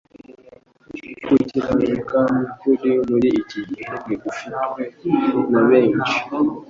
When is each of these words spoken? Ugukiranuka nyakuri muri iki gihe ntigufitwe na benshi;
Ugukiranuka 1.31 2.17
nyakuri 2.37 2.91
muri 3.09 3.29
iki 3.41 3.59
gihe 3.67 3.89
ntigufitwe 4.03 5.09
na 5.51 5.61
benshi; 5.69 6.11